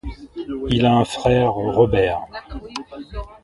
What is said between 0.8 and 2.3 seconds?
a un frère, Robert.